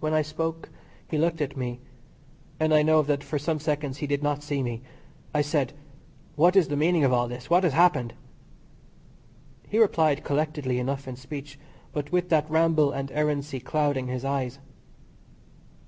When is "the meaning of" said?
6.66-7.12